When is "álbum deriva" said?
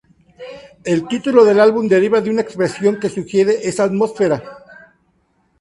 1.59-2.21